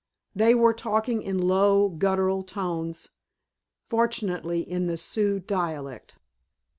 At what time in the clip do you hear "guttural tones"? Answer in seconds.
1.89-3.09